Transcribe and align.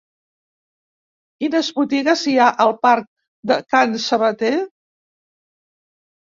Quines 1.43 1.69
botigues 1.81 2.25
hi 2.33 2.33
ha 2.45 2.49
al 2.67 2.73
parc 2.87 3.07
de 3.53 3.61
Can 3.77 3.95
Sabater? 4.09 4.53